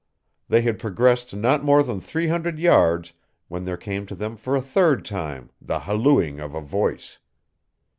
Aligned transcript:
They 0.47 0.61
had 0.61 0.79
progressed 0.79 1.35
not 1.35 1.63
more 1.63 1.83
than 1.83 2.01
three 2.01 2.27
hundred 2.27 2.57
yards 2.57 3.13
when 3.49 3.65
there 3.65 3.77
came 3.77 4.07
to 4.07 4.15
them 4.15 4.35
for 4.35 4.55
a 4.55 4.59
third 4.63 5.05
time 5.05 5.51
the 5.61 5.81
hallooing 5.81 6.39
of 6.39 6.55
a 6.55 6.59
voice. 6.61 7.19